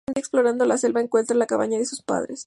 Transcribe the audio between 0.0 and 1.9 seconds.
Un día explorando la selva, encuentra la cabaña de